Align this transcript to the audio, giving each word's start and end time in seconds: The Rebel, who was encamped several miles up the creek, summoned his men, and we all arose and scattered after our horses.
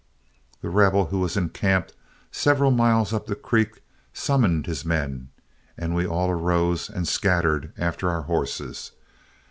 The 0.61 0.69
Rebel, 0.71 1.05
who 1.05 1.19
was 1.19 1.37
encamped 1.37 1.93
several 2.31 2.71
miles 2.71 3.13
up 3.13 3.27
the 3.27 3.35
creek, 3.35 3.83
summoned 4.15 4.65
his 4.65 4.83
men, 4.83 5.29
and 5.77 5.93
we 5.93 6.07
all 6.07 6.31
arose 6.31 6.89
and 6.89 7.07
scattered 7.07 7.71
after 7.77 8.09
our 8.09 8.23
horses. 8.23 8.93